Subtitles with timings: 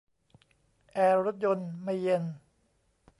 [0.93, 2.23] แอร์รถยนต์ไม่เย็น